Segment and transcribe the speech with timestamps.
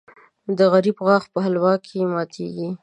[0.57, 2.69] د غریب غاښ په حلوا کې ماتېږي.